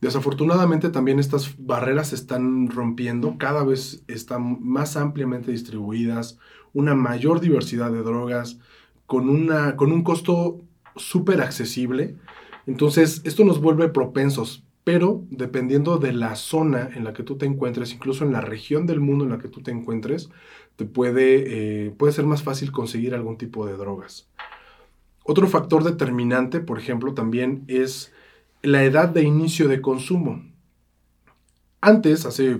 Desafortunadamente 0.01 0.89
también 0.89 1.19
estas 1.19 1.55
barreras 1.57 2.09
se 2.09 2.15
están 2.15 2.69
rompiendo, 2.69 3.37
cada 3.37 3.63
vez 3.63 4.03
están 4.07 4.57
más 4.61 4.97
ampliamente 4.97 5.51
distribuidas, 5.51 6.37
una 6.73 6.93
mayor 6.93 7.39
diversidad 7.39 7.89
de 7.91 8.03
drogas, 8.03 8.59
con, 9.05 9.29
una, 9.29 9.77
con 9.77 9.91
un 9.93 10.03
costo 10.03 10.59
súper 10.95 11.39
accesible. 11.39 12.17
Entonces, 12.65 13.21
esto 13.23 13.45
nos 13.45 13.61
vuelve 13.61 13.87
propensos, 13.89 14.63
pero 14.83 15.23
dependiendo 15.29 15.97
de 15.97 16.13
la 16.13 16.35
zona 16.35 16.89
en 16.93 17.03
la 17.03 17.13
que 17.13 17.23
tú 17.23 17.37
te 17.37 17.45
encuentres, 17.45 17.93
incluso 17.93 18.25
en 18.25 18.33
la 18.33 18.41
región 18.41 18.85
del 18.85 18.99
mundo 18.99 19.23
en 19.23 19.31
la 19.31 19.39
que 19.39 19.47
tú 19.47 19.61
te 19.61 19.71
encuentres, 19.71 20.29
te 20.75 20.85
puede, 20.85 21.85
eh, 21.87 21.91
puede 21.91 22.13
ser 22.13 22.25
más 22.25 22.43
fácil 22.43 22.71
conseguir 22.71 23.13
algún 23.13 23.37
tipo 23.37 23.65
de 23.65 23.77
drogas. 23.77 24.27
Otro 25.23 25.47
factor 25.47 25.83
determinante, 25.83 26.59
por 26.59 26.79
ejemplo, 26.79 27.13
también 27.13 27.63
es 27.67 28.11
la 28.61 28.83
edad 28.83 29.09
de 29.09 29.23
inicio 29.23 29.69
de 29.69 29.81
consumo. 29.81 30.43
Antes, 31.79 32.25
hace 32.25 32.59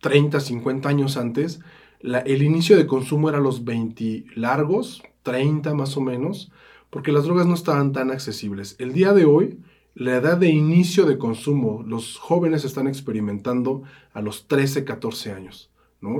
30, 0.00 0.38
50 0.38 0.88
años 0.88 1.16
antes, 1.16 1.60
el 2.00 2.42
inicio 2.42 2.76
de 2.76 2.86
consumo 2.86 3.30
era 3.30 3.40
los 3.40 3.64
20 3.64 4.26
largos, 4.36 5.02
30 5.22 5.74
más 5.74 5.96
o 5.96 6.00
menos, 6.00 6.52
porque 6.90 7.10
las 7.10 7.24
drogas 7.24 7.46
no 7.46 7.54
estaban 7.54 7.92
tan 7.92 8.10
accesibles. 8.10 8.76
El 8.78 8.92
día 8.92 9.12
de 9.12 9.24
hoy, 9.24 9.58
la 9.94 10.16
edad 10.16 10.36
de 10.36 10.48
inicio 10.48 11.06
de 11.06 11.18
consumo, 11.18 11.84
los 11.86 12.18
jóvenes 12.18 12.64
están 12.64 12.88
experimentando 12.88 13.82
a 14.12 14.20
los 14.20 14.48
13, 14.48 14.84
14 14.84 15.32
años. 15.32 15.70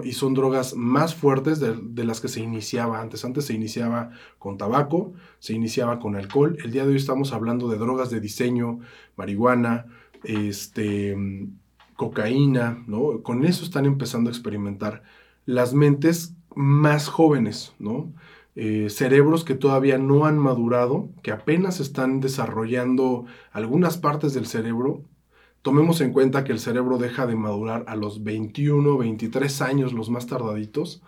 Y 0.03 0.13
son 0.13 0.33
drogas 0.33 0.75
más 0.75 1.15
fuertes 1.15 1.61
de, 1.61 2.05
las 2.05 2.23
que 2.23 2.29
se 2.29 2.41
iniciaba 2.41 3.03
antes. 3.03 3.23
Antes 3.25 3.45
se 3.45 3.53
iniciaba 3.53 4.13
con 4.39 4.57
tabaco, 4.57 5.13
se 5.41 5.53
iniciaba 5.53 5.99
con 5.99 6.17
alcohol. 6.17 6.57
El 6.65 6.71
día 6.71 6.85
de 6.85 6.91
hoy 6.91 6.97
estamos 6.97 7.35
hablando 7.35 7.69
de 7.69 7.77
drogas 7.77 8.09
de 8.09 8.21
diseño, 8.21 8.81
marihuana, 9.17 9.87
este, 10.23 11.15
cocaína, 11.97 12.83
¿no? 12.87 13.23
Con 13.23 13.45
eso 13.45 13.63
están 13.63 13.85
empezando 13.85 14.31
a 14.31 14.33
experimentar 14.33 15.03
las 15.45 15.75
mentes 15.75 16.35
más 16.55 17.09
jóvenes, 17.09 17.75
¿no? 17.79 18.11
Eh, 18.57 18.89
cerebros 18.89 19.45
que 19.45 19.55
todavía 19.55 19.99
no 19.99 20.27
han 20.27 20.39
madurado, 20.39 21.11
que 21.23 21.33
apenas 21.33 21.81
están 21.81 22.21
desarrollando 22.21 23.27
algunas 23.53 23.99
partes 23.99 24.33
del 24.33 24.47
cerebro 24.47 25.05
Tomemos 25.65 26.03
en 26.03 26.13
cuenta 26.13 26.45
que 26.45 26.53
el 26.53 26.59
cerebro 26.59 26.99
deja 26.99 27.27
de 27.27 27.37
madurar 27.37 27.87
a 27.89 27.97
los 27.97 28.23
21, 28.23 28.99
23 28.99 29.63
años, 29.63 29.95
los 29.95 30.11
más 30.11 30.27
tardaditos. 30.27 31.03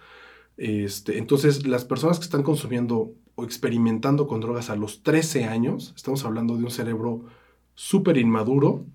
Este, 0.56 1.18
entonces, 1.18 1.66
las 1.66 1.84
personas 1.84 2.18
que 2.18 2.24
están 2.24 2.42
consumiendo 2.42 3.12
o 3.34 3.44
experimentando 3.44 4.26
con 4.26 4.40
drogas 4.40 4.70
a 4.70 4.76
los 4.76 5.02
13 5.02 5.44
años, 5.44 5.92
estamos 5.94 6.24
hablando 6.24 6.56
de 6.56 6.64
un 6.64 6.70
cerebro 6.70 7.26
súper 7.74 8.16
inmaduro, 8.16 8.86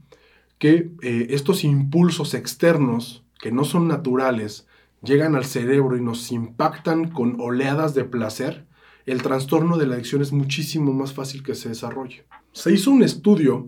que 0.58 0.90
eh, 1.04 1.28
estos 1.30 1.64
impulsos 1.64 2.34
externos, 2.34 3.24
que 3.40 3.52
no 3.52 3.64
son 3.64 3.88
naturales, 3.88 4.68
llegan 5.02 5.36
al 5.36 5.46
cerebro 5.46 5.98
y 5.98 6.02
nos 6.02 6.32
impactan 6.32 7.10
con 7.10 7.40
oleadas 7.40 7.94
de 7.94 8.04
placer, 8.04 8.66
el 9.06 9.22
trastorno 9.22 9.78
de 9.78 9.88
la 9.88 9.96
adicción 9.96 10.22
es 10.22 10.32
muchísimo 10.32 10.94
más 10.94 11.14
fácil 11.14 11.44
que 11.44 11.56
se 11.56 11.70
desarrolle. 11.70 12.26
Se 12.52 12.72
hizo 12.72 12.92
un 12.92 13.04
estudio 13.04 13.68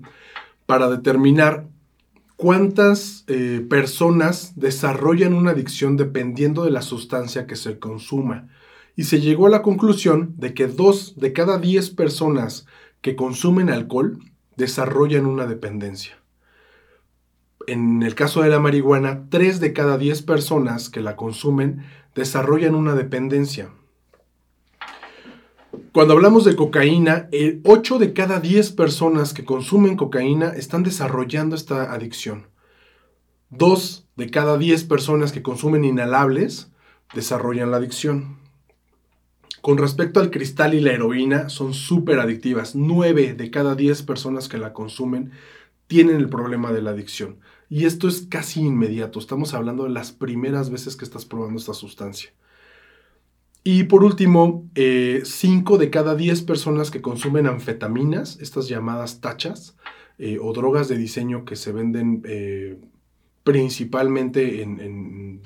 para 0.66 0.90
determinar 0.90 1.68
cuántas 2.36 3.24
eh, 3.28 3.66
personas 3.70 4.54
desarrollan 4.56 5.34
una 5.34 5.52
adicción 5.52 5.98
dependiendo 5.98 6.63
de 6.63 6.72
la 6.72 6.82
sustancia 6.82 7.48
que 7.48 7.56
se 7.56 7.80
consuma. 7.80 8.50
Y 8.96 9.04
se 9.04 9.20
llegó 9.20 9.48
a 9.48 9.50
la 9.50 9.63
conclusión 9.63 10.36
de 10.38 10.54
que 10.54 10.68
dos 10.68 11.16
de 11.18 11.34
cada 11.34 11.58
diez 11.58 11.90
personas 11.90 12.68
que 13.02 13.16
consumen 13.16 13.70
alcohol 13.70 14.20
desarrollan 14.56 15.25
una 15.25 15.48
dependencia. 15.48 16.23
En 17.67 18.03
el 18.03 18.15
caso 18.15 18.41
de 18.41 18.50
la 18.50 18.60
marihuana, 18.60 19.27
tres 19.29 19.60
de 19.60 19.74
cada 19.74 19.98
diez 19.98 20.22
personas 20.22 20.89
que 20.89 21.01
la 21.01 21.15
consumen 21.15 21.86
desarrollan 22.15 22.75
una 22.75 22.93
dependencia. 22.93 23.70
Cuando 25.91 26.13
hablamos 26.13 26.43
de 26.43 26.55
cocaína, 26.55 27.29
8 27.63 28.00
de 28.00 28.13
cada 28.13 28.39
10 28.39 28.72
personas 28.72 29.34
que 29.34 29.46
consumen 29.46 29.96
cocaína 29.96 30.50
están 30.50 30.84
desarrollando 30.84 31.55
esta 31.55 31.93
adicción. 31.93 32.48
2 33.51 34.08
de 34.15 34.29
cada 34.32 34.58
10 34.58 34.86
personas 34.86 35.32
que 35.32 35.43
consumen 35.43 35.86
inhalables 35.86 36.72
desarrollan 37.13 37.72
la 37.72 37.77
adicción. 37.77 38.39
Con 39.62 39.77
respecto 39.77 40.20
al 40.20 40.32
cristal 40.32 40.74
y 40.74 40.79
la 40.79 40.93
heroína, 40.93 41.50
son 41.50 41.74
súper 41.74 42.20
adictivas. 42.20 42.75
9 42.75 43.36
de 43.36 43.51
cada 43.51 43.75
10 43.75 44.01
personas 44.03 44.50
que 44.50 44.58
la 44.58 44.74
consumen 44.74 45.32
tienen 45.88 46.17
el 46.17 46.29
problema 46.29 46.72
de 46.72 46.82
la 46.82 46.91
adicción. 46.91 47.38
Y 47.70 47.86
esto 47.86 48.08
es 48.08 48.27
casi 48.29 48.62
inmediato. 48.62 49.20
Estamos 49.20 49.53
hablando 49.53 49.84
de 49.84 49.89
las 49.89 50.12
primeras 50.12 50.70
veces 50.70 50.96
que 50.96 51.05
estás 51.05 51.25
probando 51.25 51.60
esta 51.60 51.74
sustancia. 51.74 52.32
Y 53.63 53.86
por 53.86 54.03
último, 54.03 54.70
5 54.75 54.75
eh, 54.75 55.79
de 55.79 55.89
cada 55.89 56.15
10 56.15 56.41
personas 56.41 56.91
que 56.91 57.01
consumen 57.01 57.48
anfetaminas, 57.48 58.38
estas 58.41 58.67
llamadas 58.67 59.22
tachas, 59.22 59.77
eh, 60.20 60.38
o 60.41 60.51
drogas 60.53 60.89
de 60.89 60.98
diseño 60.98 61.46
que 61.46 61.55
se 61.55 61.72
venden 61.72 62.22
eh, 62.25 62.77
principalmente 63.43 64.62
en, 64.62 65.41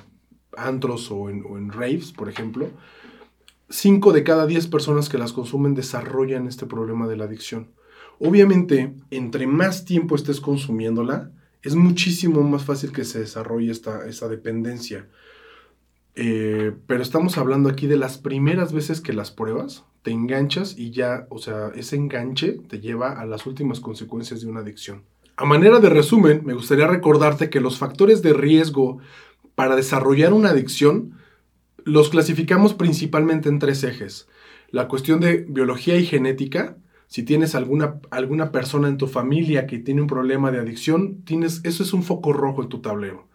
antros 0.57 1.11
o 1.11 1.29
en, 1.29 1.43
o 1.47 1.57
en, 1.57 1.71
raves, 1.71 2.11
por 2.11 2.27
ejemplo, 2.27 2.69
5 3.69 4.11
de 4.13 4.23
cada 4.23 4.47
10 4.47 4.67
personas 4.67 5.09
que 5.09 5.19
las 5.19 5.31
consumen 5.31 5.75
desarrollan 5.75 6.47
este 6.47 6.65
problema 6.65 7.07
de 7.07 7.17
la 7.17 7.25
adicción. 7.25 7.69
Obviamente, 8.19 8.95
entre 9.11 9.45
más 9.45 9.85
tiempo 9.85 10.15
estés 10.15 10.41
consumiéndola, 10.41 11.31
es 11.67 11.75
muchísimo 11.75 12.41
más 12.43 12.63
fácil 12.63 12.93
que 12.93 13.03
se 13.03 13.19
desarrolle 13.19 13.71
esta, 13.71 14.27
dependencia. 14.29 15.05
Eh, 16.15 16.71
pero 16.87 17.03
estamos 17.03 17.37
hablando 17.37 17.69
aquí 17.69 17.87
de 17.87 17.97
las 17.97 18.17
primeras 18.17 18.71
veces 18.71 19.01
que 19.01 19.11
las 19.11 19.31
pruebas, 19.31 19.83
te 20.01 20.11
enganchas 20.11 20.77
y 20.77 20.91
ya, 20.91 21.27
o 21.29 21.39
sea, 21.39 21.71
ese 21.75 21.97
enganche 21.97 22.53
te 22.69 22.79
lleva 22.79 23.19
a 23.19 23.25
las 23.25 23.45
últimas 23.45 23.81
consecuencias 23.81 24.39
de 24.39 24.47
una 24.47 24.61
adicción. 24.61 25.03
A 25.35 25.43
manera 25.43 25.79
de 25.81 25.89
resumen, 25.89 26.41
me 26.45 26.53
gustaría 26.53 26.87
recordarte 26.87 27.49
que 27.49 27.59
los 27.59 27.77
factores 27.77 28.21
de 28.21 28.31
riesgo 28.31 28.99
para 29.55 29.75
desarrollar 29.75 30.31
una 30.31 30.51
adicción 30.51 31.17
los 31.83 32.09
clasificamos 32.09 32.73
principalmente 32.75 33.49
en 33.49 33.59
tres 33.59 33.83
ejes. 33.83 34.29
La 34.71 34.87
cuestión 34.87 35.19
de 35.19 35.45
biología 35.49 35.97
y 35.97 36.05
genética, 36.05 36.77
si 37.07 37.23
tienes 37.23 37.55
alguna, 37.55 37.99
alguna 38.11 38.51
persona 38.51 38.87
en 38.87 38.97
tu 38.97 39.07
familia 39.07 39.65
que 39.65 39.79
tiene 39.79 40.01
un 40.01 40.07
problema 40.07 40.51
de 40.51 40.59
adicción, 40.59 41.23
tienes, 41.23 41.61
eso 41.63 41.83
es 41.83 41.93
un 41.93 42.03
foco 42.03 42.33
rojo 42.33 42.61
en 42.61 42.69
tu 42.69 42.79
tablero 42.79 43.27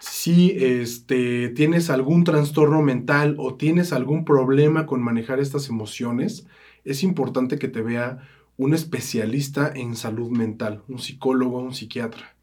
si 0.00 0.56
este, 0.58 1.50
tienes 1.50 1.90
algún 1.90 2.24
trastorno 2.24 2.82
mental 2.82 3.36
o 3.38 3.54
tienes 3.54 3.92
algún 3.92 4.24
problema 4.24 4.86
con 4.86 5.02
manejar 5.02 5.40
estas 5.40 5.68
emociones, 5.68 6.46
es 6.84 7.02
importante 7.02 7.58
que 7.58 7.68
te 7.68 7.82
vea 7.82 8.26
un 8.56 8.72
especialista 8.74 9.70
en 9.74 9.94
salud 9.96 10.30
mental, 10.30 10.82
un 10.88 10.98
psicólogo, 10.98 11.60
un 11.60 11.74
psiquiatra. 11.74 12.34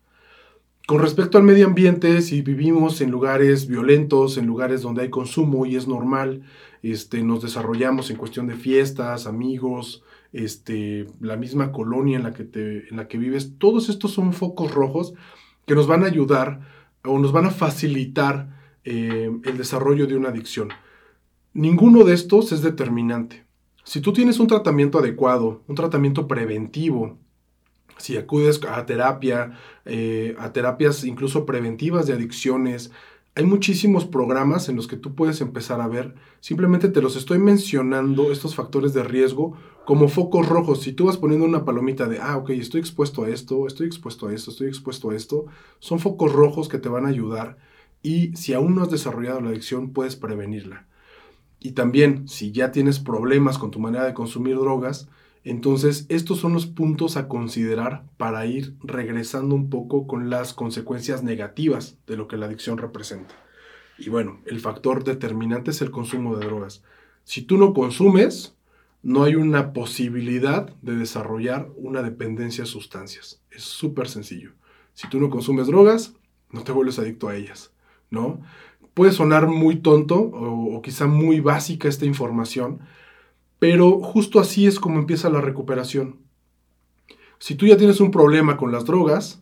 Con 0.88 1.02
respecto 1.02 1.38
al 1.38 1.44
medio 1.44 1.66
ambiente, 1.66 2.22
si 2.22 2.42
vivimos 2.42 3.02
en 3.02 3.12
lugares 3.12 3.68
violentos, 3.68 4.38
en 4.38 4.46
lugares 4.46 4.84
donde 4.84 5.02
hay 5.02 5.10
consumo 5.10 5.66
y 5.66 5.76
es 5.76 5.88
normal, 5.88 6.44
este, 6.84 7.24
nos 7.24 7.42
desarrollamos 7.42 8.10
en 8.10 8.18
cuestión 8.18 8.48
de 8.48 8.56
fiestas, 8.56 9.26
amigos, 9.26 10.04
este, 10.34 11.08
la 11.20 11.36
misma 11.36 11.72
colonia 11.72 12.18
en 12.18 12.24
la, 12.24 12.34
que 12.34 12.44
te, 12.44 12.88
en 12.90 12.98
la 12.98 13.08
que 13.08 13.18
vives, 13.18 13.58
todos 13.58 13.90
estos 13.90 14.12
son 14.12 14.34
focos 14.34 14.74
rojos 14.74 15.14
que 15.66 15.76
nos 15.76 15.88
van 15.88 16.04
a 16.04 16.08
ayudar 16.08 16.62
o 17.04 17.20
nos 17.20 17.32
van 17.32 17.46
a 17.46 17.52
facilitar 17.52 18.58
eh, 18.84 19.30
el 19.44 19.58
desarrollo 19.58 20.08
de 20.08 20.16
una 20.16 20.30
adicción. 20.30 20.70
Ninguno 21.54 22.04
de 22.04 22.14
estos 22.14 22.52
es 22.52 22.62
determinante. 22.62 23.46
Si 23.84 24.02
tú 24.02 24.14
tienes 24.14 24.40
un 24.40 24.48
tratamiento 24.48 25.00
adecuado, 25.00 25.64
un 25.68 25.76
tratamiento 25.76 26.28
preventivo, 26.28 27.18
si 27.98 28.18
acudes 28.18 28.62
a 28.64 28.86
terapia, 28.86 29.58
eh, 29.86 30.36
a 30.40 30.54
terapias 30.54 31.04
incluso 31.04 31.46
preventivas 31.46 32.06
de 32.06 32.14
adicciones, 32.14 32.92
hay 33.38 33.46
muchísimos 33.46 34.06
programas 34.06 34.68
en 34.68 34.76
los 34.76 34.88
que 34.88 34.98
tú 34.98 35.14
puedes 35.14 35.42
empezar 35.42 35.80
a 35.80 35.88
ver. 35.88 36.16
Simplemente 36.40 36.90
te 36.90 37.04
los 37.04 37.16
estoy 37.16 37.38
mencionando, 37.38 38.32
estos 38.32 38.56
factores 38.56 38.96
de 38.96 39.04
riesgo, 39.04 39.56
como 39.86 40.08
focos 40.08 40.50
rojos. 40.50 40.82
Si 40.82 40.92
tú 40.92 41.06
vas 41.06 41.18
poniendo 41.18 41.46
una 41.46 41.64
palomita 41.64 42.08
de, 42.08 42.18
ah, 42.20 42.36
ok, 42.38 42.50
estoy 42.50 42.80
expuesto 42.80 43.26
a 43.26 43.30
esto, 43.30 43.68
estoy 43.68 43.86
expuesto 43.86 44.28
a 44.28 44.34
esto, 44.34 44.50
estoy 44.50 44.70
expuesto 44.70 45.12
a 45.12 45.16
esto, 45.16 45.46
son 45.78 46.00
focos 46.00 46.34
rojos 46.34 46.68
que 46.68 46.80
te 46.80 46.90
van 46.90 47.06
a 47.06 47.10
ayudar. 47.10 47.60
Y 48.02 48.36
si 48.36 48.54
aún 48.54 48.74
no 48.74 48.82
has 48.82 48.90
desarrollado 48.90 49.40
la 49.40 49.50
adicción, 49.50 49.94
puedes 49.94 50.16
prevenirla. 50.16 50.88
Y 51.60 51.74
también, 51.74 52.28
si 52.28 52.52
ya 52.52 52.72
tienes 52.72 52.98
problemas 52.98 53.60
con 53.60 53.70
tu 53.70 53.78
manera 53.78 54.06
de 54.06 54.16
consumir 54.16 54.56
drogas, 54.56 55.10
entonces, 55.44 56.06
estos 56.10 56.40
son 56.40 56.54
los 56.54 56.66
puntos 56.66 57.18
a 57.18 57.28
considerar 57.28 58.04
para 58.18 58.46
ir 58.46 58.76
regresando 58.84 59.56
un 59.56 59.70
poco 59.70 60.08
con 60.08 60.30
las 60.30 60.54
consecuencias 60.54 61.24
negativas 61.24 61.98
de 62.06 62.18
lo 62.18 62.28
que 62.28 62.38
la 62.38 62.48
adicción 62.48 62.78
representa. 62.78 63.34
Y 63.98 64.10
bueno, 64.10 64.40
el 64.46 64.60
factor 64.60 65.04
determinante 65.04 65.72
es 65.72 65.82
el 65.82 65.92
consumo 65.92 66.36
de 66.36 66.46
drogas. 66.46 66.84
Si 67.24 67.42
tú 67.42 67.58
no 67.58 67.74
consumes, 67.74 68.56
no 69.02 69.24
hay 69.24 69.36
una 69.36 69.74
posibilidad 69.74 70.74
de 70.82 70.96
desarrollar 70.96 71.70
una 71.78 72.02
dependencia 72.02 72.64
a 72.64 72.68
sustancias. 72.68 73.42
Es 73.52 73.64
súper 73.64 74.10
sencillo. 74.10 74.52
Si 74.94 75.08
tú 75.10 75.20
no 75.20 75.30
consumes 75.30 75.68
drogas, 75.68 76.14
no 76.52 76.64
te 76.64 76.72
vuelves 76.72 77.00
adicto 77.00 77.30
a 77.30 77.36
ellas, 77.36 77.72
¿no? 78.10 78.42
Puede 78.94 79.12
sonar 79.12 79.48
muy 79.48 79.78
tonto 79.78 80.16
o, 80.16 80.76
o 80.76 80.82
quizá 80.82 81.08
muy 81.08 81.40
básica 81.40 81.88
esta 81.88 82.06
información, 82.06 82.80
pero 83.60 84.00
justo 84.02 84.40
así 84.40 84.68
es 84.68 84.80
como 84.80 85.00
empieza 85.00 85.30
la 85.30 85.42
recuperación. 85.42 86.18
Si 87.40 87.56
tú 87.56 87.68
ya 87.68 87.78
tienes 87.78 88.00
un 88.00 88.12
problema 88.12 88.58
con 88.58 88.72
las 88.72 88.86
drogas, 88.86 89.42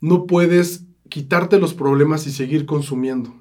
no 0.00 0.26
puedes 0.26 0.86
quitarte 1.08 1.58
los 1.58 1.74
problemas 1.74 2.26
y 2.26 2.32
seguir 2.32 2.66
consumiendo. 2.66 3.34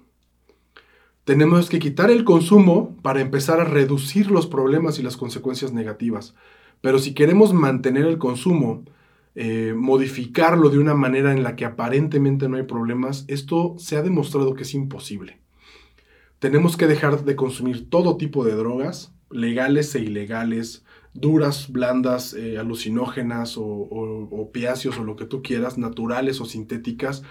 Tenemos 1.23 1.69
que 1.69 1.79
quitar 1.79 2.09
el 2.09 2.23
consumo 2.23 2.97
para 3.03 3.21
empezar 3.21 3.59
a 3.59 3.65
reducir 3.65 4.31
los 4.31 4.47
problemas 4.47 4.97
y 4.97 5.03
las 5.03 5.15
consecuencias 5.15 5.71
negativas. 5.71 6.33
Pero 6.81 6.97
si 6.97 7.13
queremos 7.13 7.53
mantener 7.53 8.05
el 8.05 8.17
consumo, 8.17 8.83
eh, 9.35 9.75
modificarlo 9.77 10.69
de 10.69 10.79
una 10.79 10.95
manera 10.95 11.31
en 11.31 11.43
la 11.43 11.55
que 11.55 11.65
aparentemente 11.65 12.49
no 12.49 12.57
hay 12.57 12.63
problemas, 12.63 13.25
esto 13.27 13.75
se 13.77 13.95
ha 13.95 14.01
demostrado 14.01 14.55
que 14.55 14.63
es 14.63 14.73
imposible. 14.73 15.39
Tenemos 16.39 16.77
que 16.77 16.87
dejar 16.87 17.23
de 17.23 17.35
consumir 17.35 17.89
todo 17.89 18.17
tipo 18.17 18.43
de 18.43 18.55
drogas, 18.55 19.13
legales 19.29 19.93
e 19.95 19.99
ilegales, 19.99 20.83
duras, 21.13 21.71
blandas, 21.71 22.33
eh, 22.33 22.57
alucinógenas 22.57 23.57
o, 23.57 23.63
o, 23.63 24.41
opiáceos 24.41 24.97
o 24.97 25.03
lo 25.03 25.15
que 25.15 25.25
tú 25.25 25.41
quieras, 25.41 25.77
naturales 25.77 26.41
o 26.41 26.45
sintéticas, 26.45 27.23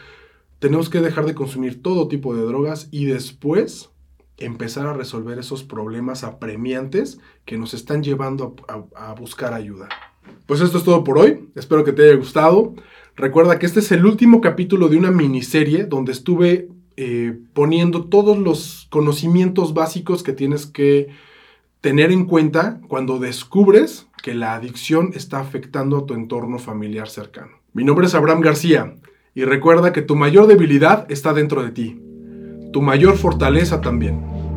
tenemos 0.58 0.90
que 0.90 1.00
dejar 1.00 1.24
de 1.26 1.34
consumir 1.34 1.82
todo 1.82 2.08
tipo 2.08 2.34
de 2.34 2.42
drogas 2.42 2.88
y 2.90 3.04
después 3.04 3.90
empezar 4.38 4.86
a 4.86 4.92
resolver 4.92 5.38
esos 5.38 5.64
problemas 5.64 6.24
apremiantes 6.24 7.18
que 7.44 7.58
nos 7.58 7.74
están 7.74 8.02
llevando 8.02 8.54
a, 8.94 9.14
buscar 9.14 9.52
ayuda. 9.52 9.88
Pues 10.46 10.60
esto 10.60 10.78
es 10.78 10.84
todo 10.84 11.04
por 11.04 11.18
hoy, 11.18 11.48
espero 11.54 11.84
que 11.84 11.92
te 11.92 12.04
haya 12.04 12.14
gustado. 12.14 12.74
Recuerda 13.16 13.58
que 13.58 13.66
este 13.66 13.80
es 13.80 13.90
el 13.92 14.06
último 14.06 14.40
capítulo 14.40 14.88
de 14.88 14.96
una 14.96 15.10
miniserie 15.10 15.84
donde 15.84 16.12
estuve 16.12 16.68
eh, 16.96 17.38
poniendo 17.52 18.04
todos 18.04 18.38
los 18.38 18.86
conocimientos 18.90 19.74
básicos 19.74 20.22
que 20.22 20.32
tienes 20.32 20.66
que 20.66 21.08
tener 21.80 22.10
en 22.10 22.24
cuenta 22.24 22.80
cuando 22.88 23.18
descubres 23.18 24.08
que 24.22 24.34
la 24.34 24.54
adicción 24.54 25.10
está 25.14 25.40
afectando 25.40 25.98
a 25.98 26.06
tu 26.06 26.14
entorno 26.14 26.58
familiar 26.58 27.08
cercano. 27.08 27.52
Mi 27.72 27.84
nombre 27.84 28.06
es 28.06 28.14
Abraham 28.14 28.40
García 28.40 28.96
y 29.34 29.44
recuerda 29.44 29.92
que 29.92 30.02
tu 30.02 30.16
mayor 30.16 30.46
debilidad 30.46 31.10
está 31.10 31.32
dentro 31.32 31.62
de 31.62 31.70
ti, 31.70 32.00
tu 32.72 32.82
mayor 32.82 33.16
fortaleza 33.16 33.80
también. 33.80 34.47